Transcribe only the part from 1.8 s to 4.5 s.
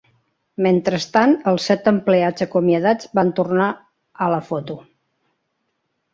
empleats acomiadats van tornar a la